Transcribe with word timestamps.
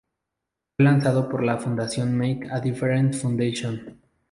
Fue 0.75 0.83
lanzado 0.85 1.29
por 1.29 1.43
la 1.43 1.59
fundación 1.59 2.17
Make 2.17 2.49
a 2.51 2.59
Difference 2.59 3.19
Foundation. 3.19 3.99